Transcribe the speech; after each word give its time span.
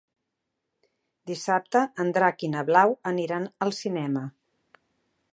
Dissabte 1.31 1.81
en 2.03 2.09
Drac 2.17 2.45
i 2.47 2.49
na 2.53 2.63
Blau 2.69 2.95
aniran 3.11 3.45
al 3.67 3.75
cinema. 3.81 4.25